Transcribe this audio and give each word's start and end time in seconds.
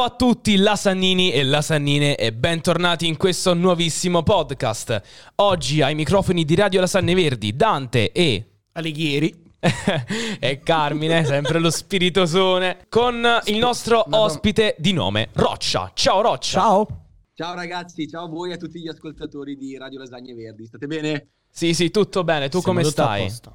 Ciao 0.00 0.08
a 0.08 0.16
tutti, 0.16 0.56
Lasannini 0.56 1.30
e 1.30 1.44
Lasannine 1.44 2.16
e 2.16 2.32
bentornati 2.32 3.06
in 3.06 3.18
questo 3.18 3.52
nuovissimo 3.52 4.22
podcast. 4.22 5.02
Oggi 5.34 5.82
ai 5.82 5.94
microfoni 5.94 6.46
di 6.46 6.54
Radio 6.54 6.80
Lasanne 6.80 7.12
Verdi, 7.12 7.54
Dante 7.54 8.10
e... 8.10 8.46
Alighieri. 8.72 9.44
e 10.40 10.60
Carmine, 10.60 11.22
sempre 11.26 11.58
lo 11.58 11.68
spiritosone, 11.68 12.86
con 12.88 13.22
il 13.44 13.58
nostro 13.58 14.02
ospite 14.08 14.74
di 14.78 14.94
nome 14.94 15.28
Roccia. 15.34 15.90
Ciao 15.92 16.22
Roccia. 16.22 16.60
Ciao. 16.60 16.86
Ciao 17.34 17.54
ragazzi, 17.54 18.08
ciao 18.08 18.24
a 18.24 18.28
voi 18.28 18.52
e 18.52 18.54
a 18.54 18.56
tutti 18.56 18.80
gli 18.80 18.88
ascoltatori 18.88 19.54
di 19.54 19.76
Radio 19.76 19.98
Lasagne 19.98 20.32
Verdi. 20.32 20.64
State 20.64 20.86
bene? 20.86 21.28
Sì, 21.50 21.74
sì, 21.74 21.90
tutto 21.90 22.24
bene. 22.24 22.48
Tu 22.48 22.60
Siamo 22.60 22.78
come 22.78 22.88
tutto 22.88 23.02
a 23.02 23.04
stai? 23.04 23.22
posto. 23.24 23.54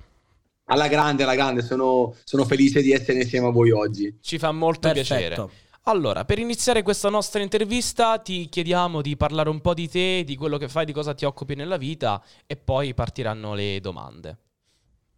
Alla 0.66 0.88
grande, 0.88 1.24
alla 1.24 1.34
grande, 1.34 1.64
sono, 1.64 2.14
sono 2.24 2.46
felice 2.46 2.84
di 2.84 2.92
essere 2.92 3.22
insieme 3.22 3.48
a 3.48 3.52
voi 3.52 3.72
oggi. 3.72 4.18
Ci 4.22 4.38
fa 4.38 4.52
molto 4.52 4.92
Perfetto. 4.92 5.16
piacere. 5.16 5.64
Allora, 5.88 6.26
per 6.26 6.40
iniziare 6.40 6.82
questa 6.82 7.10
nostra 7.10 7.44
intervista 7.44 8.18
ti 8.18 8.50
chiediamo 8.50 9.04
di 9.04 9.16
parlare 9.16 9.50
un 9.50 9.62
po' 9.62 9.76
di 9.76 9.88
te, 9.88 10.24
di 10.26 10.36
quello 10.36 10.58
che 10.58 10.68
fai, 10.68 10.84
di 10.84 10.92
cosa 10.92 11.14
ti 11.14 11.26
occupi 11.26 11.54
nella 11.54 11.78
vita 11.78 12.24
e 12.48 12.56
poi 12.56 12.96
partiranno 12.96 13.54
le 13.54 13.80
domande. 13.82 14.45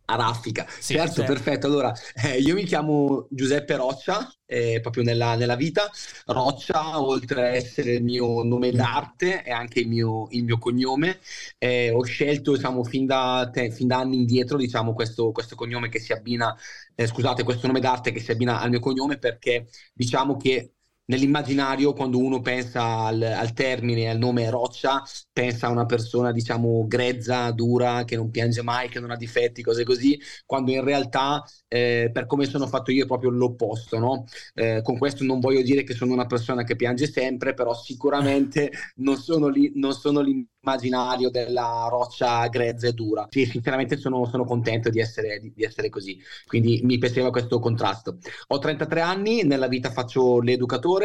A 0.10 0.16
raffica. 0.16 0.66
Sì, 0.80 0.94
certo, 0.94 1.20
sì. 1.20 1.24
perfetto. 1.24 1.68
Allora, 1.68 1.94
eh, 2.24 2.38
io 2.40 2.56
mi 2.56 2.64
chiamo 2.64 3.28
Giuseppe 3.30 3.76
Roccia, 3.76 4.34
eh, 4.46 4.80
proprio 4.82 5.04
nella, 5.04 5.36
nella 5.36 5.58
vita. 5.58 5.90
Roccia, 6.28 7.02
oltre 7.02 7.42
a 7.42 7.48
essere 7.50 7.96
il 7.96 8.04
mio 8.04 8.42
nome 8.44 8.72
d'arte, 8.72 9.42
è 9.42 9.52
anche 9.52 9.82
il 9.82 9.90
mio, 9.90 10.28
il 10.32 10.46
mio 10.46 10.60
cognome. 10.60 11.20
Eh, 11.58 11.92
ho 11.92 12.04
scelto, 12.04 12.54
diciamo, 12.54 12.86
fin 12.86 13.06
da, 13.06 13.50
te- 13.52 13.70
fin 13.70 13.88
da 13.88 13.98
anni 13.98 14.16
indietro, 14.16 14.56
diciamo, 14.58 14.94
questo, 14.94 15.32
questo 15.34 15.56
cognome 15.56 15.90
che 15.90 16.00
si 16.00 16.14
abbina, 16.14 16.56
eh, 16.96 17.06
scusate, 17.06 17.44
questo 17.44 17.68
nome 17.68 17.82
d'arte 17.82 18.12
che 18.14 18.22
si 18.22 18.32
abbina 18.32 18.62
al 18.62 18.70
mio 18.70 18.80
cognome 18.80 19.18
perché 19.18 19.68
diciamo 19.94 20.38
che 20.38 20.77
nell'immaginario, 21.08 21.94
quando 21.94 22.18
uno 22.20 22.40
pensa 22.42 22.84
al, 23.06 23.22
al 23.22 23.54
termine, 23.54 24.10
al 24.10 24.18
nome 24.18 24.50
Roccia, 24.50 25.04
pensa 25.34 25.68
a 25.68 25.72
una 25.72 25.86
persona, 25.86 26.32
diciamo, 26.32 26.86
grezza, 26.88 27.52
dura, 27.52 28.04
che 28.06 28.16
non 28.16 28.32
piange 28.32 28.62
mai, 28.64 28.90
che 28.90 29.00
non 29.00 29.12
ha 29.12 29.18
difetti, 29.18 29.62
cose 29.62 29.84
così, 29.84 30.20
quando 30.46 30.72
in 30.72 30.84
realtà, 30.84 31.44
eh, 31.68 32.10
per 32.14 32.26
come 32.26 32.46
sono 32.46 32.68
fatto 32.68 32.92
io, 32.92 33.04
è 33.04 33.08
proprio 33.08 33.30
l'opposto, 33.30 34.00
no? 34.00 34.26
Eh, 34.54 34.82
con 34.84 34.98
questo 34.98 35.24
non 35.24 35.40
voglio 35.40 35.62
dire 35.62 35.84
che 35.84 35.94
sono 35.94 36.14
una 36.14 36.26
persona 36.26 36.64
che 36.64 36.76
piange 36.76 37.08
sempre, 37.08 37.54
però 37.54 37.74
sicuramente 37.74 38.72
non 38.98 39.18
sono, 39.18 39.48
lì, 39.48 39.72
non 39.76 39.94
sono 39.94 40.22
l'immaginario 40.22 41.30
della 41.30 41.88
roccia 41.90 42.48
grezza 42.48 42.88
e 42.88 42.94
dura. 42.94 43.28
Sì, 43.30 43.46
sinceramente 43.46 43.98
sono, 43.98 44.26
sono 44.26 44.46
contento 44.46 44.90
di 44.90 45.00
essere, 45.00 45.40
di- 45.40 45.54
di 45.56 45.64
essere 45.64 45.90
così, 45.90 46.20
quindi 46.46 46.82
mi 46.84 46.98
piaceva 46.98 47.30
questo 47.32 47.60
contrasto. 47.60 48.18
Ho 48.48 48.60
33 48.60 49.02
anni, 49.02 49.44
nella 49.44 49.68
vita 49.68 49.92
faccio 49.92 50.40
l'educatore, 50.42 50.97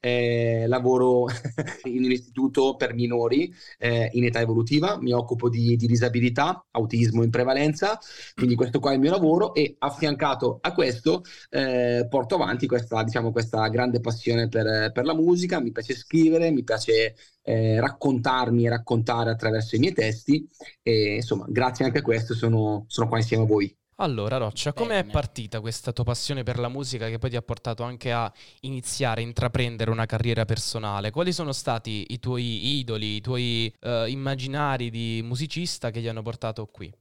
eh, 0.00 0.66
lavoro 0.66 1.26
in 1.84 2.04
un 2.04 2.10
istituto 2.10 2.76
per 2.76 2.94
minori 2.94 3.52
eh, 3.78 4.08
in 4.12 4.24
età 4.24 4.40
evolutiva, 4.40 4.98
mi 5.00 5.12
occupo 5.12 5.48
di, 5.48 5.76
di 5.76 5.86
disabilità, 5.86 6.64
autismo 6.70 7.22
in 7.22 7.30
prevalenza, 7.30 7.98
quindi 8.34 8.54
questo 8.54 8.80
qua 8.80 8.92
è 8.92 8.94
il 8.94 9.00
mio 9.00 9.10
lavoro 9.10 9.54
e 9.54 9.76
affiancato 9.78 10.58
a 10.60 10.72
questo 10.72 11.22
eh, 11.50 12.06
porto 12.08 12.36
avanti 12.36 12.66
questa, 12.66 13.02
diciamo, 13.02 13.32
questa 13.32 13.66
grande 13.68 14.00
passione 14.00 14.48
per, 14.48 14.92
per 14.92 15.04
la 15.04 15.14
musica, 15.14 15.60
mi 15.60 15.72
piace 15.72 15.94
scrivere, 15.94 16.50
mi 16.50 16.64
piace 16.64 17.14
eh, 17.42 17.80
raccontarmi 17.80 18.66
e 18.66 18.68
raccontare 18.68 19.30
attraverso 19.30 19.76
i 19.76 19.78
miei 19.78 19.92
testi 19.92 20.46
e 20.82 21.16
insomma 21.16 21.46
grazie 21.48 21.84
anche 21.84 21.98
a 21.98 22.02
questo 22.02 22.34
sono, 22.34 22.84
sono 22.88 23.08
qua 23.08 23.18
insieme 23.18 23.44
a 23.44 23.46
voi. 23.46 23.76
Allora, 24.00 24.36
Roccia, 24.38 24.72
come 24.72 24.94
è 24.98 25.00
Bene. 25.00 25.12
partita 25.12 25.60
questa 25.60 25.92
tua 25.92 26.02
passione 26.04 26.42
per 26.44 26.58
la 26.58 26.68
musica 26.68 27.08
che 27.08 27.18
poi 27.18 27.30
ti 27.30 27.36
ha 27.36 27.42
portato 27.42 27.82
anche 27.84 28.12
a 28.12 28.32
iniziare 28.60 29.20
a 29.20 29.24
intraprendere 29.24 29.90
una 29.90 30.06
carriera 30.06 30.44
personale? 30.44 31.10
Quali 31.10 31.32
sono 31.32 31.52
stati 31.52 32.06
i 32.10 32.18
tuoi 32.20 32.78
idoli, 32.78 33.16
i 33.16 33.20
tuoi 33.20 33.72
eh, 33.80 34.08
immaginari 34.08 34.90
di 34.90 35.20
musicista 35.24 35.90
che 35.90 36.00
ti 36.00 36.06
hanno 36.08 36.22
portato 36.22 36.66
qui? 36.66 36.92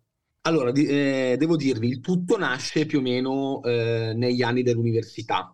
Allora, 0.42 0.72
eh, 0.72 1.36
devo 1.38 1.58
dirvi, 1.58 1.90
il 1.90 2.00
tutto 2.00 2.38
nasce 2.38 2.86
più 2.86 3.00
o 3.00 3.02
meno 3.02 3.62
eh, 3.64 4.14
negli 4.16 4.42
anni 4.42 4.64
dell'università. 4.64 5.54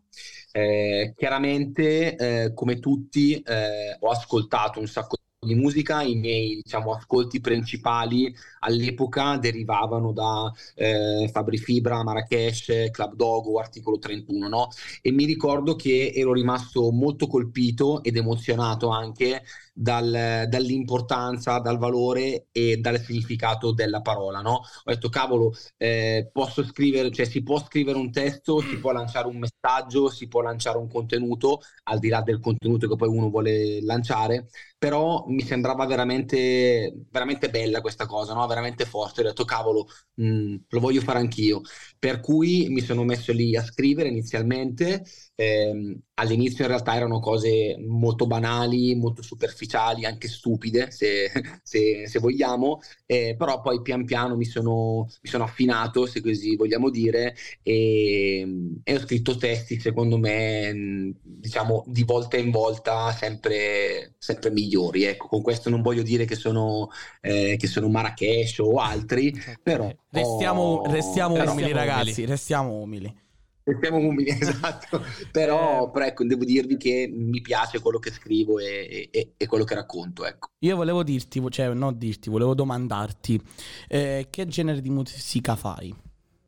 Eh, 0.52 1.14
chiaramente, 1.18 2.16
eh, 2.16 2.53
come 2.53 2.78
tutti, 2.80 3.42
eh, 3.42 3.98
ho 4.00 4.09
ascoltato 4.12 4.80
un 4.80 4.86
sacco 4.88 5.18
di 5.44 5.56
musica, 5.56 6.02
i 6.02 6.16
miei, 6.16 6.62
diciamo, 6.64 6.94
ascolti 6.94 7.40
principali 7.40 8.34
all'epoca 8.59 9.38
derivavano 9.38 10.12
da 10.12 10.52
eh, 10.76 11.30
Fabri 11.31 11.58
Fibra, 11.58 12.04
Marrakesh, 12.04 12.90
Club 12.92 13.16
Dogo, 13.16 13.59
Articolo 13.59 13.98
31, 14.00 14.48
no? 14.48 14.70
E 15.02 15.12
mi 15.12 15.26
ricordo 15.26 15.76
che 15.76 16.12
ero 16.16 16.34
rimasto 16.34 16.92
molto 16.92 17.28
colpito 17.28 18.03
ed 18.03 18.16
emozionato 18.18 18.90
anche 18.90 19.44
dal- 19.74 20.46
dall'importanza, 20.48 21.59
dal 21.59 21.78
valore 21.78 22.48
e 22.52 22.78
dal 22.78 23.00
significato 23.00 23.72
della 23.74 24.02
parola, 24.02 24.42
no? 24.42 24.52
Ho 24.52 24.92
detto, 24.92 25.09
cavolo, 25.09 25.53
eh, 25.78 26.30
posso 26.32 26.64
scrivere, 26.64 27.12
cioè 27.12 27.26
si 27.26 27.42
può 27.44 27.59
scrivere 27.59 27.98
un 27.98 28.12
testo, 28.12 28.62
si 28.62 28.78
può 28.78 28.92
lanciare 28.92 29.28
un 29.28 29.38
messaggio, 29.38 30.09
si 30.09 30.28
può 30.28 30.42
lanciare 30.42 30.78
un 30.78 30.88
contenuto, 30.90 31.62
al 31.84 32.00
di 32.00 32.09
là 32.09 32.22
del 32.22 32.40
contenuto 32.40 32.88
che 32.88 32.96
poi 32.96 33.09
uno 33.09 33.30
vuole 33.30 33.82
lanciare, 33.82 34.48
però 34.84 35.24
mi 35.30 35.42
sembrava 35.44 35.86
veramente, 35.86 36.94
veramente 37.10 37.50
bella 37.50 37.80
questa 37.80 38.06
cosa, 38.06 38.34
no? 38.34 38.46
Veramente 38.48 38.84
forte. 38.84 39.22
Ho 39.22 39.24
detto, 39.24 39.46
cavolo, 39.46 39.88
mh, 40.16 40.56
lo 40.68 40.80
voglio 40.82 41.00
fare 41.00 41.20
anch'io. 41.20 41.62
Per 41.98 42.20
cui 42.20 42.68
mi 42.70 42.82
sono 42.82 43.06
messo 43.06 43.32
lì 43.32 43.56
a 43.56 43.64
scrivere 43.64 44.10
inizialmente. 44.10 45.04
Ehm, 45.36 45.98
all'inizio 46.16 46.64
in 46.66 46.70
realtà 46.70 46.96
erano 46.96 47.20
cose 47.22 47.78
molto 47.80 48.28
banali, 48.28 48.94
molto 48.96 49.22
superficiali, 49.22 50.04
anche 50.06 50.28
stupide, 50.28 50.92
se, 50.92 51.32
se- 51.64 52.06
se 52.08 52.20
vogliamo, 52.20 52.80
eh, 53.06 53.36
però 53.38 53.62
poi 53.62 53.82
pian 53.82 54.04
piano 54.04 54.36
mi 54.36 54.44
sono, 54.46 55.06
mi 55.22 55.30
sono 55.30 55.46
affinato, 55.46 56.06
se 56.06 56.20
così 56.22 56.56
vogliamo 56.58 56.90
dire, 56.90 57.36
e, 57.62 58.46
e 58.84 58.96
ho 58.96 59.00
scritto 59.00 59.36
testi, 59.38 59.80
secondo 59.80 60.18
me, 60.18 60.74
mh, 60.74 61.16
diciamo, 61.22 61.84
di 61.88 62.04
volta 62.04 62.38
in 62.38 62.52
volta 62.52 63.12
sempre, 63.12 64.16
sempre 64.18 64.52
migliori. 64.52 64.72
Ecco, 65.06 65.28
con 65.28 65.41
questo 65.41 65.69
non 65.69 65.81
voglio 65.81 66.03
dire 66.03 66.25
che 66.25 66.35
sono, 66.35 66.89
eh, 67.22 67.56
che 67.57 67.67
sono 67.67 67.89
Marrakesh 67.89 68.59
o 68.59 68.75
altri, 68.79 69.34
però... 69.61 69.91
Restiamo, 70.09 70.61
ho- 70.61 70.91
restiamo 70.91 71.34
però- 71.35 71.51
umili, 71.51 71.72
umili. 71.72 71.78
ragazzi. 71.88 72.25
Restiamo 72.25 72.73
umili. 72.73 73.22
Restiamo 73.66 73.97
umili, 73.97 74.28
esatto. 74.39 75.01
Però, 75.31 75.85
Eh. 75.85 75.91
però 75.91 76.06
ecco, 76.06 76.25
devo 76.25 76.44
dirvi 76.44 76.75
che 76.78 77.09
mi 77.09 77.39
piace 77.41 77.79
quello 77.79 77.97
che 78.00 78.11
scrivo 78.11 78.59
e, 78.59 79.07
e- 79.11 79.34
e 79.38 79.45
quello 79.45 79.63
che 79.63 79.75
racconto, 79.75 80.25
ecco. 80.25 80.50
Io 80.59 80.75
volevo 80.75 81.01
dirti, 81.03 81.41
cioè, 81.50 81.73
non 81.73 81.97
dirti, 81.97 82.29
volevo 82.29 82.53
domandarti 82.55 83.41
eh, 83.88 84.28
che 84.29 84.47
genere 84.47 84.81
di 84.81 84.90
musica 84.90 85.55
fai? 85.55 85.95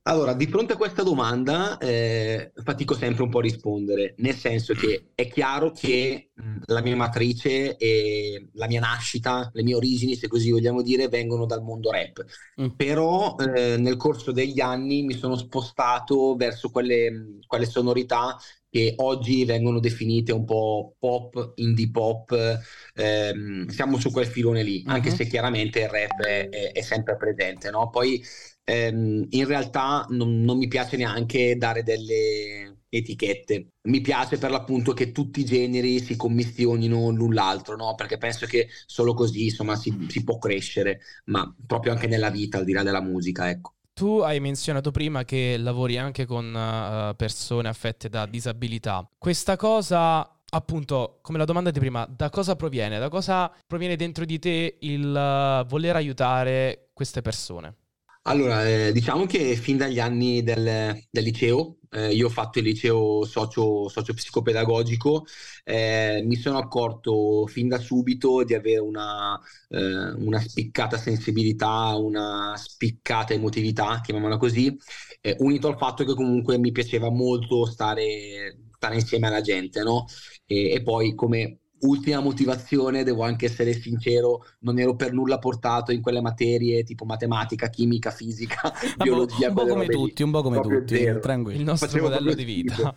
Allora, 0.07 0.33
di 0.33 0.45
fronte 0.45 0.73
a 0.73 0.77
questa 0.77 1.01
domanda, 1.01 1.79
eh, 1.79 2.51
fatico 2.63 2.93
sempre 2.93 3.23
un 3.23 3.29
po' 3.31 3.39
a 3.39 3.41
rispondere, 3.41 4.13
nel 4.17 4.35
senso 4.35 4.75
che 4.75 5.13
è 5.15 5.27
chiaro 5.27 5.71
che 5.71 6.29
la 6.65 6.81
mia 6.83 6.95
matrice 6.95 7.75
e 7.75 8.49
la 8.53 8.67
mia 8.67 8.79
nascita, 8.81 9.49
le 9.51 9.63
mie 9.63 9.73
origini, 9.73 10.15
se 10.15 10.27
così 10.27 10.51
vogliamo 10.51 10.83
dire, 10.83 11.07
vengono 11.07 11.47
dal 11.47 11.63
mondo 11.63 11.89
rap. 11.89 12.23
Mm. 12.61 12.67
Però 12.75 13.35
eh, 13.37 13.77
nel 13.77 13.97
corso 13.97 14.31
degli 14.31 14.61
anni 14.61 15.01
mi 15.01 15.15
sono 15.15 15.35
spostato 15.35 16.35
verso 16.35 16.69
quelle, 16.69 17.39
quelle 17.47 17.65
sonorità 17.65 18.37
che 18.75 18.93
oggi 18.97 19.45
vengono 19.45 19.79
definite 19.79 20.33
un 20.33 20.43
po' 20.43 20.95
pop, 20.99 21.53
indie 21.55 21.89
pop, 21.91 22.59
ehm, 22.93 23.67
siamo 23.67 23.97
su 23.97 24.11
quel 24.11 24.25
filone 24.27 24.63
lì, 24.63 24.83
anche 24.87 25.09
Mhm. 25.11 25.15
se 25.15 25.27
chiaramente 25.27 25.79
il 25.79 25.87
rap 25.89 26.19
è, 26.21 26.49
è- 26.49 26.71
è 26.73 26.81
sempre 26.81 27.15
presente, 27.15 27.69
no? 27.69 27.89
Poi 27.89 28.21
ehm, 28.65 29.27
in 29.29 29.45
realtà 29.45 30.05
non, 30.09 30.41
non 30.41 30.57
mi 30.57 30.67
piace 30.67 30.97
neanche 30.97 31.55
dare 31.57 31.83
delle 31.83 32.79
etichette, 32.89 33.67
mi 33.83 34.01
piace 34.01 34.37
per 34.37 34.51
l'appunto 34.51 34.93
che 34.93 35.11
tutti 35.11 35.41
i 35.41 35.45
generi 35.45 35.99
si 35.99 36.15
commissionino 36.17 37.09
l'un 37.11 37.33
l'altro, 37.33 37.75
no? 37.75 37.95
Perché 37.95 38.17
penso 38.17 38.45
che 38.45 38.67
solo 38.85 39.13
così, 39.13 39.45
insomma, 39.45 39.75
si, 39.75 40.05
si 40.09 40.23
può 40.23 40.37
crescere, 40.37 40.99
ma 41.25 41.53
proprio 41.65 41.91
anche 41.93 42.07
nella 42.07 42.29
vita, 42.29 42.57
al 42.57 42.65
di 42.65 42.73
là 42.73 42.83
della 42.83 43.01
musica, 43.01 43.49
ecco. 43.49 43.73
Tu 43.97 44.19
hai 44.19 44.41
menzionato 44.41 44.91
prima 44.91 45.23
che 45.23 45.55
lavori 45.57 45.97
anche 45.97 46.25
con 46.25 46.53
eh, 46.53 47.15
persone 47.15 47.69
affette 47.69 48.09
da 48.09 48.25
disabilità. 48.25 49.09
Questa 49.17 49.55
cosa, 49.55 50.29
appunto, 50.49 51.19
come 51.21 51.37
la 51.37 51.45
domanda 51.45 51.71
di 51.71 51.79
prima, 51.79 52.05
da 52.05 52.29
cosa 52.29 52.57
proviene? 52.57 52.99
Da 52.99 53.07
cosa 53.07 53.49
proviene 53.65 53.95
dentro 53.95 54.25
di 54.25 54.37
te 54.37 54.79
il 54.81 55.15
eh, 55.15 55.63
voler 55.69 55.95
aiutare 55.95 56.89
queste 56.91 57.21
persone? 57.21 57.84
Allora, 58.27 58.67
eh, 58.67 58.91
diciamo 58.91 59.25
che 59.27 59.55
fin 59.55 59.77
dagli 59.77 59.99
anni 59.99 60.41
del, 60.41 60.99
del 61.11 61.23
liceo, 61.23 61.77
eh, 61.91 62.11
io 62.11 62.25
ho 62.25 62.29
fatto 62.29 62.57
il 62.57 62.65
liceo 62.65 63.23
socio, 63.23 63.87
socio-psicopedagogico, 63.87 65.25
eh, 65.63 66.23
mi 66.25 66.35
sono 66.35 66.57
accorto 66.57 67.45
fin 67.45 67.67
da 67.67 67.77
subito 67.77 68.43
di 68.43 68.55
avere 68.55 68.79
una, 68.79 69.39
eh, 69.69 70.11
una 70.13 70.39
spiccata 70.39 70.97
sensibilità, 70.97 71.95
una 71.97 72.55
spiccata 72.57 73.33
emotività, 73.33 74.01
chiamiamola 74.01 74.37
così, 74.37 74.75
eh, 75.21 75.35
unito 75.39 75.67
al 75.67 75.77
fatto 75.77 76.03
che 76.03 76.15
comunque 76.15 76.57
mi 76.57 76.71
piaceva 76.71 77.11
molto 77.11 77.65
stare 77.67 78.57
stare 78.75 78.95
insieme 78.95 79.27
alla 79.27 79.41
gente, 79.41 79.81
no? 79.83 80.05
E, 80.45 80.71
e 80.71 80.81
poi 80.83 81.13
come 81.15 81.59
ultima 81.81 82.19
motivazione, 82.19 83.03
devo 83.03 83.23
anche 83.23 83.45
essere 83.45 83.73
sincero, 83.73 84.45
non 84.59 84.79
ero 84.79 84.95
per 84.95 85.13
nulla 85.13 85.39
portato 85.39 85.91
in 85.91 86.01
quelle 86.01 86.21
materie 86.21 86.83
tipo 86.83 87.05
matematica, 87.05 87.69
chimica, 87.69 88.11
fisica, 88.11 88.73
biologia. 88.97 89.49
Un 89.49 89.53
po' 89.53 89.65
come 89.65 89.85
tutti, 89.87 90.23
un 90.23 90.31
po' 90.31 90.41
come 90.41 90.61
tutti, 90.61 90.97
zero. 90.97 91.19
tranquillo. 91.19 91.59
Il 91.59 91.65
nostro 91.65 91.87
Facevo 91.87 92.09
modello 92.09 92.33
di 92.33 92.43
vita. 92.43 92.95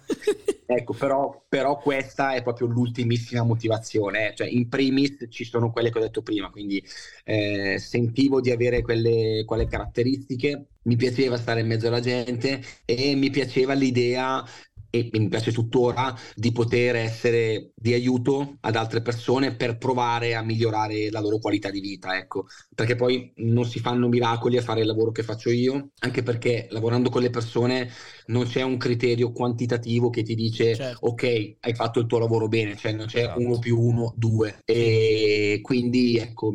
ecco, 0.67 0.93
però, 0.95 1.45
però, 1.49 1.79
questa 1.79 2.35
è 2.35 2.43
proprio 2.43 2.67
l'ultimissima 2.69 3.43
motivazione, 3.43 4.31
eh. 4.31 4.35
cioè 4.35 4.49
in 4.49 4.69
primis 4.69 5.27
ci 5.29 5.45
sono 5.45 5.71
quelle 5.73 5.91
che 5.91 5.99
ho 5.99 6.03
detto 6.03 6.23
prima, 6.23 6.51
quindi 6.51 6.83
eh, 7.25 7.77
sentivo 7.79 8.41
di 8.41 8.51
avere 8.51 8.83
quelle, 8.83 9.45
quelle 9.45 9.67
caratteristiche, 9.67 10.67
mi 10.83 10.97
piaceva 10.97 11.37
stare 11.37 11.61
in 11.61 11.67
mezzo 11.67 11.89
alla 11.89 12.01
gente 12.01 12.63
e 12.85 13.15
mi 13.15 13.31
piaceva 13.31 13.75
l'idea 13.75 14.43
e 14.91 15.09
mi 15.13 15.29
piace 15.29 15.53
tuttora 15.53 16.17
di 16.35 16.53
poter 16.53 16.97
essere 16.97 17.73
di 17.75 17.93
aiuto 17.93 18.57
ad 18.61 18.77
altre 18.77 19.03
persone 19.03 19.55
per 19.55 19.77
provare 19.77 20.35
a 20.35 20.43
migliorare 20.43 21.11
la 21.11 21.21
loro 21.21 21.39
qualità 21.39 21.71
di 21.71 21.81
vita, 21.81 22.17
ecco, 22.17 22.47
perché 22.75 22.95
poi 22.95 23.33
non 23.37 23.65
si 23.65 23.81
fanno 23.81 24.09
miracoli 24.09 24.57
a 24.57 24.63
fare 24.63 24.81
il 24.81 24.87
lavoro 24.87 25.11
che 25.11 25.23
faccio 25.23 25.51
io, 25.51 25.91
anche 26.01 26.23
perché 26.23 26.67
lavorando 26.71 27.11
con 27.11 27.23
le 27.23 27.31
persone 27.31 27.91
non 28.27 28.47
c'è 28.47 28.63
un 28.63 28.77
criterio 28.77 29.33
quantitativo 29.33 30.11
che 30.11 30.23
ti 30.23 30.35
dice 30.35 30.75
certo. 30.75 31.07
ok, 31.07 31.57
hai 31.61 31.75
fatto 31.75 32.01
il 32.01 32.07
tuo 32.07 32.19
lavoro 32.19 32.49
bene, 32.49 32.77
cioè 32.77 32.93
non 32.93 33.07
c'è 33.07 33.21
esatto. 33.21 33.41
uno 33.41 33.59
più 33.59 33.79
uno, 33.79 34.13
due 34.17 34.61
e 34.65 35.61
quindi 35.63 36.17
ecco, 36.17 36.53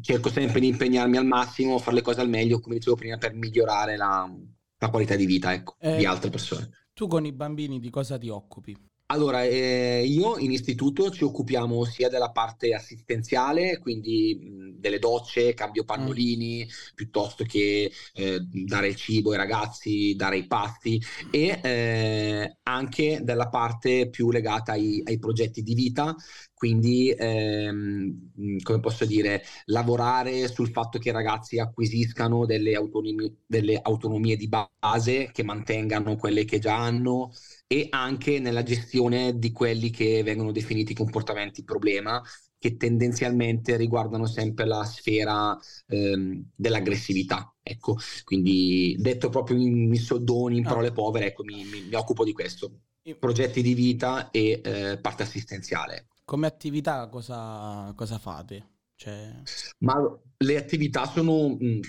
cerco 0.00 0.28
sempre 0.28 0.60
di 0.60 0.68
impegnarmi 0.68 1.16
al 1.16 1.26
massimo, 1.26 1.78
fare 1.78 1.96
le 1.96 2.02
cose 2.02 2.20
al 2.20 2.28
meglio, 2.28 2.60
come 2.60 2.76
dicevo 2.76 2.96
prima, 2.96 3.16
per 3.16 3.34
migliorare 3.34 3.96
la, 3.96 4.30
la 4.78 4.90
qualità 4.90 5.16
di 5.16 5.26
vita, 5.26 5.52
ecco, 5.52 5.76
eh, 5.80 5.96
di 5.96 6.04
altre 6.04 6.30
persone. 6.30 6.79
Tu 7.00 7.06
con 7.06 7.24
i 7.24 7.32
bambini 7.32 7.80
di 7.80 7.88
cosa 7.88 8.18
ti 8.18 8.28
occupi? 8.28 8.76
Allora, 9.12 9.42
eh, 9.42 10.04
io 10.06 10.38
in 10.38 10.52
istituto 10.52 11.10
ci 11.10 11.24
occupiamo 11.24 11.84
sia 11.84 12.08
della 12.08 12.30
parte 12.30 12.72
assistenziale, 12.74 13.78
quindi 13.78 14.38
mh, 14.40 14.78
delle 14.78 15.00
docce, 15.00 15.52
cambio 15.52 15.82
pannolini, 15.84 16.64
mm. 16.64 16.94
piuttosto 16.94 17.42
che 17.42 17.90
eh, 18.14 18.38
dare 18.40 18.86
il 18.88 18.94
cibo 18.94 19.32
ai 19.32 19.36
ragazzi, 19.36 20.14
dare 20.14 20.36
i 20.38 20.46
pasti, 20.46 21.02
e 21.28 21.58
eh, 21.60 22.56
anche 22.62 23.18
della 23.24 23.48
parte 23.48 24.08
più 24.10 24.30
legata 24.30 24.72
ai, 24.72 25.02
ai 25.04 25.18
progetti 25.18 25.62
di 25.62 25.74
vita, 25.74 26.14
quindi 26.54 27.10
ehm, 27.10 28.60
come 28.62 28.80
posso 28.80 29.04
dire, 29.06 29.42
lavorare 29.66 30.46
sul 30.46 30.70
fatto 30.70 30.98
che 31.00 31.08
i 31.08 31.12
ragazzi 31.12 31.58
acquisiscano 31.58 32.46
delle 32.46 32.74
autonomie, 32.76 33.38
delle 33.46 33.78
autonomie 33.82 34.36
di 34.36 34.48
base, 34.48 35.30
che 35.32 35.42
mantengano 35.42 36.16
quelle 36.16 36.44
che 36.44 36.58
già 36.60 36.76
hanno 36.76 37.32
e 37.72 37.86
anche 37.90 38.40
nella 38.40 38.64
gestione 38.64 39.38
di 39.38 39.52
quelli 39.52 39.90
che 39.90 40.24
vengono 40.24 40.50
definiti 40.50 40.92
comportamenti 40.92 41.62
problema, 41.62 42.20
che 42.58 42.76
tendenzialmente 42.76 43.76
riguardano 43.76 44.26
sempre 44.26 44.66
la 44.66 44.82
sfera 44.84 45.56
ehm, 45.86 46.50
dell'aggressività. 46.52 47.54
Ecco, 47.62 47.96
quindi 48.24 48.96
detto 48.98 49.28
proprio 49.28 49.56
in, 49.56 49.94
in 49.94 50.00
soldoni, 50.00 50.58
in 50.58 50.66
ah. 50.66 50.68
parole 50.68 50.90
povere, 50.90 51.26
ecco, 51.28 51.44
mi, 51.44 51.64
mi, 51.64 51.82
mi, 51.82 51.94
occupo 51.94 52.24
di 52.24 52.32
questo. 52.32 52.80
Progetti 53.20 53.62
di 53.62 53.74
vita 53.74 54.32
e 54.32 54.60
eh, 54.64 54.98
parte 55.00 55.22
assistenziale. 55.22 56.08
Come 56.24 56.48
attività 56.48 57.08
cosa, 57.08 57.92
cosa 57.94 58.18
fate? 58.18 58.78
Cioè... 58.96 59.42
Ma 59.78 59.94
le 60.42 60.56
attività 60.56 61.04
sono, 61.04 61.56
mm, 61.62 61.80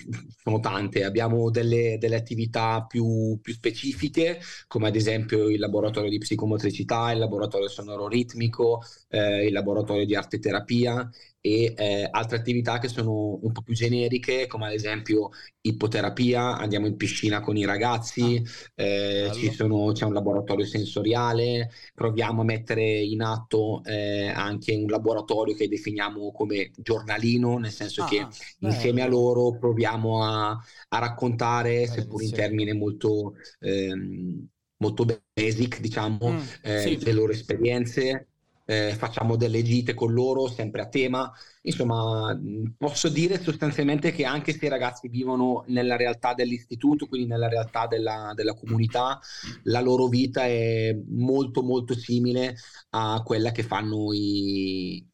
sono 0.42 0.60
tante, 0.60 1.04
abbiamo 1.04 1.50
delle, 1.50 1.96
delle 1.98 2.16
attività 2.16 2.84
più, 2.86 3.38
più, 3.40 3.54
specifiche, 3.54 4.40
come 4.66 4.88
ad 4.88 4.96
esempio 4.96 5.48
il 5.48 5.58
laboratorio 5.58 6.10
di 6.10 6.18
psicomotricità, 6.18 7.12
il 7.12 7.18
laboratorio 7.18 7.68
sonoro 7.68 8.08
ritmico, 8.08 8.82
eh, 9.08 9.46
il 9.46 9.52
laboratorio 9.52 10.04
di 10.04 10.14
arte 10.14 10.38
terapia 10.38 11.08
e 11.44 11.74
eh, 11.76 12.08
altre 12.08 12.36
attività 12.36 12.78
che 12.78 12.86
sono 12.86 13.38
un 13.42 13.50
po' 13.52 13.62
più 13.62 13.74
generiche, 13.74 14.46
come 14.46 14.66
ad 14.66 14.72
esempio 14.74 15.30
ipoterapia, 15.62 16.56
andiamo 16.56 16.86
in 16.86 16.96
piscina 16.96 17.40
con 17.40 17.56
i 17.56 17.64
ragazzi, 17.64 18.40
ah, 18.76 18.82
eh, 18.82 19.52
sono, 19.52 19.90
c'è 19.90 20.04
un 20.04 20.12
laboratorio 20.12 20.64
sensoriale, 20.64 21.72
proviamo 21.94 22.42
a 22.42 22.44
mettere 22.44 22.84
in 22.84 23.22
atto 23.22 23.82
eh, 23.84 24.28
anche 24.28 24.74
un 24.74 24.86
laboratorio 24.86 25.56
che 25.56 25.66
definiamo 25.66 26.30
come 26.30 26.70
giornalino, 26.76 27.58
nel 27.58 27.72
senso 27.72 28.04
ah, 28.04 28.06
che 28.06 28.26
insieme 28.60 29.02
a 29.02 29.06
loro 29.06 29.56
proviamo 29.58 30.24
a, 30.24 30.50
a 30.50 30.98
raccontare, 30.98 31.86
seppur 31.86 32.22
in 32.22 32.32
termini 32.32 32.72
molto... 32.72 33.34
Ehm, 33.60 34.48
molto 34.82 35.06
basic, 35.32 35.78
diciamo, 35.78 36.18
mm, 36.32 36.38
eh, 36.62 36.80
sì. 36.80 37.04
le 37.04 37.12
loro 37.12 37.30
esperienze, 37.30 38.26
eh, 38.64 38.94
facciamo 38.96 39.36
delle 39.36 39.62
gite 39.62 39.94
con 39.94 40.12
loro, 40.12 40.48
sempre 40.48 40.82
a 40.82 40.88
tema. 40.88 41.32
Insomma, 41.62 42.38
posso 42.76 43.08
dire 43.08 43.40
sostanzialmente 43.40 44.12
che 44.12 44.24
anche 44.24 44.52
se 44.52 44.66
i 44.66 44.68
ragazzi 44.68 45.08
vivono 45.08 45.64
nella 45.68 45.96
realtà 45.96 46.34
dell'istituto, 46.34 47.06
quindi 47.06 47.28
nella 47.28 47.48
realtà 47.48 47.86
della, 47.86 48.32
della 48.34 48.54
comunità, 48.54 49.20
la 49.64 49.80
loro 49.80 50.08
vita 50.08 50.44
è 50.44 50.96
molto 51.08 51.62
molto 51.62 51.94
simile 51.94 52.56
a 52.90 53.22
quella 53.24 53.52
che 53.52 53.62
fanno 53.62 54.12
i, 54.12 55.04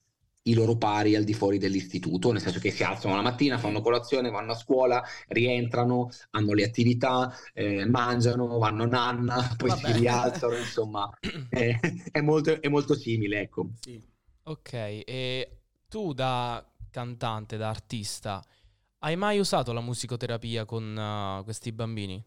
i 0.49 0.55
loro 0.55 0.77
pari 0.77 1.15
al 1.15 1.25
di 1.25 1.35
fuori 1.35 1.59
dell'istituto, 1.59 2.33
nel 2.33 2.41
senso 2.41 2.59
che 2.59 2.71
si 2.71 2.83
alzano 2.83 3.15
la 3.15 3.23
mattina, 3.23 3.59
fanno 3.59 3.81
colazione, 3.81 4.31
vanno 4.31 4.53
a 4.53 4.57
scuola, 4.57 5.03
rientrano, 5.29 6.11
hanno 6.31 6.53
le 6.53 6.65
attività, 6.65 7.33
eh, 7.53 7.85
mangiano, 7.87 8.59
vanno 8.59 8.85
a 8.85 8.87
nanna, 8.87 9.55
poi 9.57 9.71
Vabbè. 9.71 9.93
si 9.93 9.99
rialzano, 9.99 10.57
insomma, 10.57 11.11
è, 11.49 11.79
è, 12.11 12.21
molto, 12.21 12.61
è, 12.61 12.69
molto, 12.69 12.95
simile, 12.95 13.41
ecco. 13.41 13.71
Sì. 13.81 14.03
Ok, 14.45 14.73
e 14.73 15.61
tu 15.89 16.13
da 16.13 16.65
cantante, 16.91 17.57
da 17.57 17.69
artista, 17.69 18.43
hai 19.01 19.17
mai 19.17 19.39
usato 19.39 19.73
la 19.73 19.81
musicoterapia 19.81 20.65
con 20.65 20.97
uh, 20.97 21.45
questi 21.45 21.73
bambini? 21.73 22.25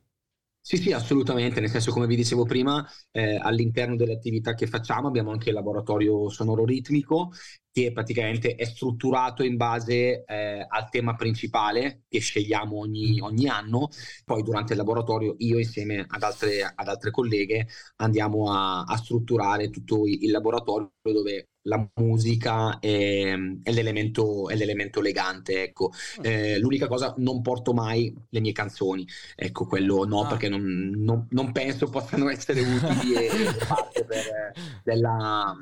Sì, 0.64 0.78
sì, 0.78 0.92
assolutamente, 0.92 1.60
nel 1.60 1.72
senso 1.72 1.92
come 1.92 2.06
vi 2.06 2.16
dicevo 2.16 2.46
prima, 2.46 2.88
eh, 3.10 3.36
all'interno 3.36 3.96
delle 3.96 4.14
attività 4.14 4.54
che 4.54 4.68
facciamo 4.68 5.08
abbiamo 5.08 5.32
anche 5.32 5.50
il 5.50 5.56
laboratorio 5.56 6.30
sonoro 6.30 6.66
ritmico 6.66 7.32
che 7.72 7.92
praticamente 7.92 8.56
è 8.56 8.66
strutturato 8.66 9.44
in 9.44 9.56
base 9.56 10.24
eh, 10.26 10.66
al 10.68 10.90
tema 10.90 11.16
principale 11.16 12.04
che 12.10 12.20
scegliamo 12.20 12.78
ogni, 12.78 13.20
mm. 13.20 13.24
ogni, 13.24 13.48
anno. 13.48 13.90
Poi 14.26 14.44
durante 14.44 14.74
il 14.74 14.80
laboratorio 14.80 15.36
io 15.40 15.58
insieme 15.58 16.06
ad 16.08 16.24
altre, 16.24 16.62
ad 16.64 16.88
altre 16.88 17.12
colleghe 17.12 17.68
andiamo 17.98 18.52
a, 18.52 18.84
a, 18.84 18.98
strutturare 18.98 19.70
tutto 19.70 20.06
il 20.06 20.30
laboratorio 20.32 20.92
dove 21.02 21.48
la 21.64 21.88
musica 21.96 22.80
è, 22.80 23.34
è, 23.64 23.72
l'elemento, 23.72 24.50
è 24.50 24.56
l'elemento, 24.56 25.00
legante. 25.00 25.64
Ecco. 25.64 25.92
Mm. 26.20 26.24
Eh, 26.24 26.60
l'unica 26.60 26.88
cosa, 26.88 27.14
non 27.18 27.42
porto 27.42 27.74
mai 27.74 28.14
le 28.30 28.40
mie 28.40 28.52
canzoni. 28.52 29.08
Ecco, 29.36 29.66
quello 29.66 30.06
no, 30.06 30.22
ah. 30.22 30.28
perché 30.28 30.50
non, 30.50 30.64
non, 30.96 31.28
non, 31.30 31.52
penso 31.52 31.90
possano 31.90 32.30
essere 32.30 32.62
utili 32.62 33.14
e 33.14 33.30
parte 33.68 34.04
per, 34.06 34.52
della, 34.84 35.56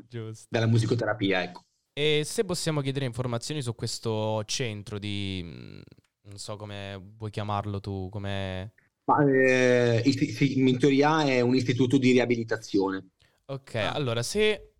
della 0.49 0.67
musicoterapia. 0.67 1.43
Ecco. 1.43 1.63
E 1.99 2.23
se 2.23 2.45
possiamo 2.45 2.79
chiedere 2.79 3.03
informazioni 3.03 3.61
su 3.61 3.75
questo 3.75 4.41
centro 4.45 4.97
di... 4.99 5.41
Mm, 5.43 5.81
non 6.29 6.37
so 6.37 6.55
come 6.55 6.97
vuoi 7.17 7.29
chiamarlo 7.29 7.81
tu, 7.81 8.07
come... 8.09 8.71
Ma, 9.03 9.29
eh, 9.29 10.01
in 10.39 10.79
teoria 10.79 11.25
è 11.25 11.41
un 11.41 11.55
istituto 11.55 11.97
di 11.97 12.13
riabilitazione. 12.13 13.09
Ok, 13.47 13.75
ah. 13.75 13.91
allora 13.91 14.23
se 14.23 14.75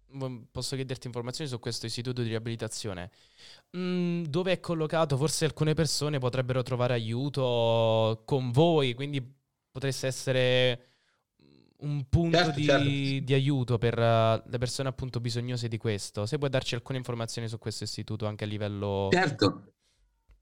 posso 0.49 0.77
chiederti 0.77 1.07
informazioni 1.07 1.49
su 1.49 1.59
questo 1.59 1.87
istituto 1.87 2.21
di 2.21 2.29
riabilitazione, 2.29 3.11
mm, 3.75 4.23
dove 4.23 4.53
è 4.53 4.59
collocato? 4.61 5.17
Forse 5.17 5.43
alcune 5.43 5.73
persone 5.73 6.19
potrebbero 6.19 6.63
trovare 6.63 6.93
aiuto 6.93 8.21
con 8.23 8.49
voi, 8.51 8.93
quindi 8.93 9.21
potreste 9.69 10.07
essere 10.07 10.88
un 11.81 12.05
punto 12.09 12.37
certo, 12.37 12.59
di, 12.59 12.65
certo. 12.65 12.85
di, 13.23 13.33
aiuto 13.33 13.77
per 13.77 13.97
uh, 13.97 14.49
le 14.49 14.57
persone 14.57 14.89
appunto 14.89 15.19
bisognose 15.19 15.67
di 15.67 15.77
questo. 15.77 16.25
Se 16.25 16.37
puoi 16.37 16.49
darci 16.49 16.75
alcune 16.75 16.97
informazioni 16.97 17.47
su 17.47 17.57
questo 17.57 17.83
istituto 17.83 18.25
anche 18.25 18.43
a 18.43 18.47
livello... 18.47 19.09
Certo, 19.11 19.73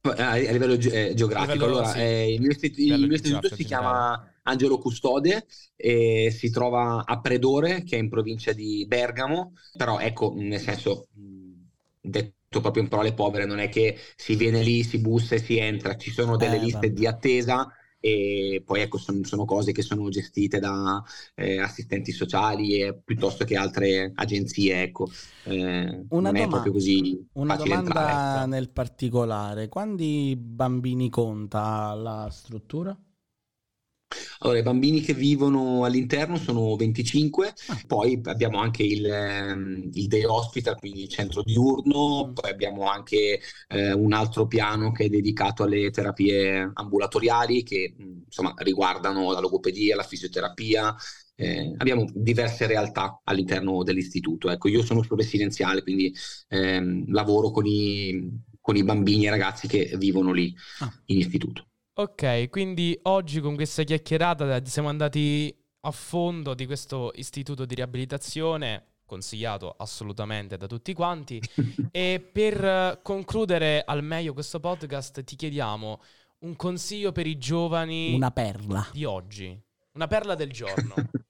a, 0.01 0.35
livello 0.35 0.77
ge- 0.77 1.09
eh, 1.09 1.13
geografico. 1.13 1.53
Livello, 1.53 1.77
allora, 1.77 1.87
sì. 1.89 1.99
eh, 1.99 2.33
il 2.33 2.41
mio, 2.41 2.49
istitu- 2.49 2.79
il 2.79 3.05
mio 3.05 3.15
istituto 3.15 3.53
si 3.53 3.63
chiama 3.65 4.33
Angelo 4.43 4.77
Custode 4.77 5.45
e 5.75 6.31
si 6.31 6.49
trova 6.49 7.03
a 7.05 7.19
Predore, 7.19 7.83
che 7.83 7.97
è 7.97 7.99
in 7.99 8.09
provincia 8.09 8.53
di 8.53 8.85
Bergamo, 8.87 9.53
però 9.75 9.99
ecco, 9.99 10.33
nel 10.35 10.59
senso, 10.59 11.07
detto 11.99 12.61
proprio 12.61 12.83
in 12.83 12.89
parole 12.89 13.13
povere, 13.13 13.45
non 13.45 13.59
è 13.59 13.69
che 13.69 13.97
si 14.15 14.35
viene 14.35 14.63
lì, 14.63 14.83
si 14.83 14.99
bussa 14.99 15.35
e 15.35 15.39
si 15.39 15.57
entra, 15.57 15.97
ci 15.97 16.11
sono 16.11 16.37
delle 16.37 16.55
eh, 16.55 16.59
liste 16.59 16.87
vabbè. 16.87 16.93
di 16.93 17.05
attesa 17.05 17.67
e 18.07 18.63
poi 18.65 18.81
ecco 18.81 18.97
sono, 18.97 19.23
sono 19.23 19.45
cose 19.45 19.71
che 19.71 19.81
sono 19.81 20.07
gestite 20.09 20.59
da 20.59 21.03
eh, 21.35 21.59
assistenti 21.59 22.11
sociali 22.11 22.81
e, 22.81 22.97
piuttosto 23.03 23.43
che 23.43 23.57
altre 23.57 24.11
agenzie 24.15 24.83
ecco 24.83 25.09
eh, 25.43 26.05
una 26.09 26.31
non 26.31 26.33
doma- 26.33 26.39
è 26.39 26.47
proprio 26.47 26.71
così 26.71 27.27
una 27.33 27.55
domanda 27.55 27.77
entrare, 27.77 28.37
ecco. 28.39 28.47
nel 28.47 28.69
particolare 28.69 29.69
quanti 29.69 30.35
bambini 30.37 31.09
conta 31.09 31.93
la 31.93 32.29
struttura? 32.31 32.97
Allora, 34.39 34.59
i 34.59 34.63
bambini 34.63 35.01
che 35.01 35.13
vivono 35.13 35.83
all'interno 35.83 36.37
sono 36.37 36.75
25, 36.75 37.53
ah. 37.67 37.81
poi 37.87 38.21
abbiamo 38.25 38.59
anche 38.59 38.83
il, 38.83 39.05
ehm, 39.05 39.89
il, 39.93 40.07
day 40.07 40.23
hospital, 40.23 40.77
quindi 40.77 41.03
il 41.03 41.09
centro 41.09 41.41
diurno, 41.43 42.27
mm. 42.27 42.33
poi 42.33 42.51
abbiamo 42.51 42.87
anche 42.89 43.39
eh, 43.67 43.91
un 43.91 44.13
altro 44.13 44.47
piano 44.47 44.91
che 44.91 45.05
è 45.05 45.09
dedicato 45.09 45.63
alle 45.63 45.89
terapie 45.91 46.71
ambulatoriali 46.73 47.63
che 47.63 47.95
insomma 48.25 48.53
riguardano 48.57 49.31
la 49.31 49.39
logopedia, 49.39 49.95
la 49.95 50.03
fisioterapia, 50.03 50.95
eh, 51.35 51.73
abbiamo 51.77 52.09
diverse 52.13 52.65
realtà 52.65 53.21
all'interno 53.23 53.83
dell'istituto. 53.83 54.49
Ecco, 54.49 54.69
io 54.69 54.83
sono 54.83 55.03
residenziale, 55.09 55.83
quindi 55.83 56.13
ehm, 56.49 57.11
lavoro 57.11 57.51
con 57.51 57.65
i, 57.65 58.43
con 58.61 58.75
i, 58.75 58.83
bambini 58.83 59.27
e 59.27 59.29
ragazzi 59.29 59.67
che 59.67 59.93
vivono 59.97 60.31
lì 60.31 60.53
ah. 60.79 60.91
in 61.05 61.17
istituto. 61.17 61.67
Ok, 61.99 62.49
quindi 62.49 62.95
oggi 63.03 63.39
con 63.39 63.55
questa 63.55 63.81
chiacchierata 63.81 64.63
siamo 64.65 64.87
andati 64.87 65.51
a 65.79 65.89
fondo 65.89 66.53
di 66.53 66.67
questo 66.67 67.11
istituto 67.15 67.65
di 67.65 67.73
riabilitazione 67.73 68.97
consigliato 69.03 69.73
assolutamente 69.75 70.57
da 70.57 70.67
tutti 70.67 70.93
quanti. 70.93 71.41
E 71.89 72.19
per 72.31 72.99
concludere 73.01 73.81
al 73.83 74.03
meglio 74.03 74.33
questo 74.33 74.59
podcast 74.59 75.23
ti 75.23 75.35
chiediamo 75.35 76.01
un 76.41 76.55
consiglio 76.55 77.11
per 77.11 77.25
i 77.25 77.39
giovani 77.39 78.13
una 78.13 78.29
perla. 78.29 78.87
di 78.91 79.03
oggi. 79.03 79.59
Una 79.93 80.05
perla 80.05 80.35
del 80.35 80.51
giorno. 80.51 80.93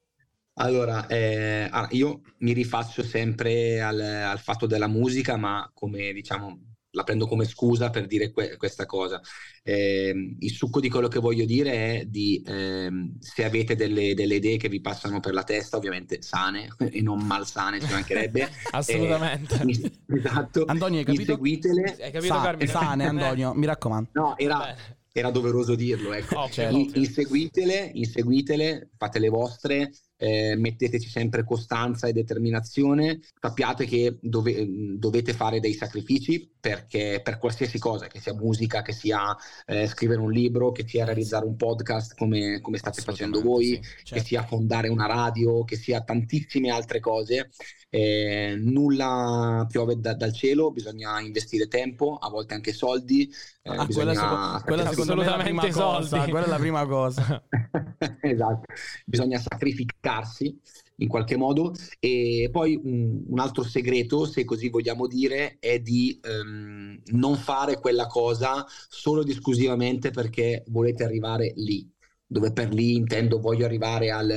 Allora, 0.59 1.05
eh, 1.05 1.69
io 1.91 2.21
mi 2.39 2.51
rifaccio 2.51 3.03
sempre 3.03 3.79
al, 3.79 3.99
al, 3.99 4.39
fatto 4.39 4.65
della 4.65 4.87
musica, 4.87 5.37
ma 5.37 5.69
come 5.71 6.11
diciamo, 6.11 6.59
la 6.97 7.03
prendo 7.03 7.27
come 7.27 7.45
scusa 7.45 7.91
per 7.91 8.07
dire 8.07 8.31
que- 8.31 8.57
questa 8.57 8.85
cosa. 8.87 9.21
Eh, 9.63 10.35
il 10.39 10.51
succo 10.51 10.79
di 10.79 10.89
quello 10.89 11.07
che 11.07 11.19
voglio 11.19 11.45
dire 11.45 11.71
è 11.71 12.05
di 12.05 12.41
eh, 12.45 12.89
se 13.19 13.43
avete 13.43 13.75
delle, 13.75 14.15
delle, 14.15 14.35
idee 14.35 14.57
che 14.57 14.67
vi 14.67 14.81
passano 14.81 15.19
per 15.19 15.33
la 15.33 15.43
testa, 15.43 15.77
ovviamente 15.77 16.21
sane 16.21 16.69
e 16.79 17.01
non 17.01 17.19
malsane, 17.23 17.79
ci 17.79 17.91
mancherebbe. 17.91 18.49
Assolutamente. 18.71 19.61
Eh, 19.61 19.91
esatto. 20.17 20.65
Antonio, 20.65 20.99
hai 20.99 21.05
capito? 21.05 21.33
Seguitele. 21.33 21.97
Hai 22.01 22.11
capito, 22.11 22.33
Sa- 22.33 22.57
Sane, 22.65 23.05
Antonio, 23.05 23.53
mi 23.53 23.67
raccomando. 23.67 24.09
No, 24.13 24.37
era, 24.37 24.75
era 25.11 25.29
doveroso 25.29 25.75
dirlo. 25.75 26.13
Ecco. 26.13 26.39
Oh, 26.39 26.49
certo. 26.49 26.97
inseguitele, 26.97 27.91
inseguitele, 27.93 28.89
fate 28.97 29.19
le 29.19 29.29
vostre 29.29 29.91
eh, 30.17 30.55
metteteci 30.55 31.09
sempre 31.09 31.43
costanza 31.43 32.07
e 32.07 32.13
determinazione, 32.13 33.19
sappiate 33.39 33.85
che 33.85 34.17
dove, 34.19 34.65
dovete 34.97 35.33
fare 35.33 35.59
dei 35.59 35.73
sacrifici 35.73 36.55
perché 36.67 37.21
per 37.23 37.37
qualsiasi 37.37 37.79
cosa, 37.79 38.07
che 38.07 38.19
sia 38.19 38.33
musica, 38.33 38.81
che 38.81 38.91
sia 38.91 39.33
eh, 39.65 39.87
scrivere 39.87 40.19
un 40.19 40.33
libro, 40.33 40.73
che 40.73 40.85
sia 40.85 41.05
realizzare 41.05 41.45
un 41.45 41.55
podcast 41.55 42.13
come, 42.17 42.59
come 42.59 42.77
state 42.77 43.01
facendo 43.01 43.41
voi, 43.41 43.75
sì, 43.75 43.81
certo. 43.81 44.15
che 44.15 44.19
sia 44.19 44.43
fondare 44.43 44.89
una 44.89 45.05
radio, 45.05 45.63
che 45.63 45.77
sia 45.77 46.01
tantissime 46.01 46.69
altre 46.69 46.99
cose, 46.99 47.51
eh, 47.89 48.55
nulla 48.59 49.65
piove 49.69 49.97
da, 49.97 50.13
dal 50.13 50.33
cielo, 50.33 50.71
bisogna 50.71 51.21
investire 51.21 51.69
tempo, 51.69 52.17
a 52.19 52.29
volte 52.29 52.53
anche 52.53 52.73
soldi. 52.73 53.33
Eh, 53.61 53.73
ah, 53.73 53.85
bisogna... 53.85 54.13
quella, 54.13 54.61
quella 54.65 54.89
secondo 54.89 55.15
me 55.15 55.23
è 55.23 55.29
la 55.29 55.37
prima 55.37 55.69
cosa, 55.69 56.23
quella 56.25 56.45
è 56.47 56.49
la 56.49 56.57
prima 56.57 56.85
cosa. 56.85 57.43
esatto, 58.19 58.65
bisogna 59.05 59.39
sacrificarsi 59.39 60.59
in 60.97 61.07
qualche 61.07 61.37
modo. 61.37 61.73
E 61.99 62.49
poi 62.51 62.79
un, 62.81 63.23
un, 63.27 63.39
altro 63.39 63.63
segreto, 63.63 64.25
se 64.25 64.45
così 64.45 64.69
vogliamo 64.69 65.07
dire, 65.07 65.57
è 65.59 65.79
di 65.79 66.19
um, 66.23 66.99
non 67.11 67.35
fare 67.35 67.79
quella 67.79 68.07
cosa 68.07 68.65
solo 68.87 69.21
ed 69.21 69.29
esclusivamente 69.29 70.11
perché 70.11 70.63
volete 70.67 71.03
arrivare 71.03 71.53
lì 71.55 71.89
dove 72.29 72.51
per 72.51 72.73
lì 72.73 72.95
intendo 72.95 73.39
voglio 73.39 73.63
arrivare 73.63 74.11
al, 74.11 74.29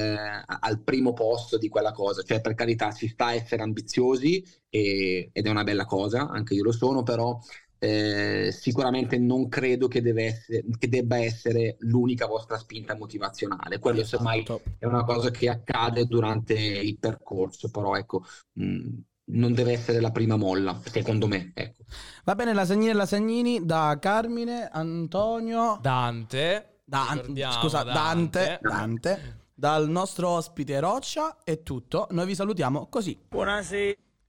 al, 0.47 0.81
primo 0.85 1.13
posto 1.13 1.59
di 1.59 1.69
quella 1.69 1.91
cosa, 1.91 2.23
cioè 2.23 2.41
per 2.41 2.55
carità 2.55 2.93
ci 2.93 3.09
sta 3.09 3.27
a 3.27 3.35
essere 3.35 3.63
ambiziosi 3.63 4.45
e, 4.69 5.31
ed 5.33 5.47
è 5.47 5.51
una 5.51 5.65
bella 5.65 5.87
cosa, 5.87 6.29
anche 6.29 6.55
io 6.55 6.63
lo 6.63 6.71
sono, 6.71 7.03
però 7.03 7.37
eh, 7.83 8.53
sicuramente 8.53 9.19
non 9.19 9.49
credo 9.49 9.89
che, 9.89 10.03
essere, 10.17 10.65
che, 10.79 10.89
debba 10.89 11.19
essere 11.19 11.77
l'unica 11.81 12.27
vostra 12.27 12.59
spinta 12.59 12.95
motivazionale, 12.95 13.79
quello 13.79 14.01
esatto. 14.01 14.19
semmai 14.19 14.47
è 14.79 14.85
una 14.85 15.05
cosa 15.05 15.31
che 15.31 15.49
accade 15.49 16.05
durante 16.05 16.55
il 16.55 16.99
percorso, 16.99 17.71
però 17.71 17.97
ecco... 17.97 18.25
Mh, 18.53 18.89
non 19.33 19.53
deve 19.53 19.73
essere 19.73 20.01
la 20.01 20.11
prima 20.11 20.37
molla, 20.37 20.81
secondo 20.85 21.29
me. 21.29 21.53
Ecco. 21.55 21.85
Va 22.25 22.35
bene, 22.35 22.53
lasagnini 22.53 22.91
e 22.91 22.95
lasagnini 22.95 23.65
da 23.65 23.97
Carmine, 24.01 24.69
Antonio, 24.73 25.79
Dante. 25.81 26.81
Dan- 26.85 27.23
scusa, 27.53 27.85
Dante, 27.85 28.59
Dante, 28.61 28.69
Dante, 28.69 29.37
dal 29.55 29.89
nostro 29.89 30.31
ospite 30.31 30.81
Roccia 30.81 31.37
è 31.45 31.63
tutto. 31.63 32.09
Noi 32.11 32.27
vi 32.27 32.35
salutiamo 32.35 32.89
così. 32.89 33.17
Buonasera. 33.29 34.10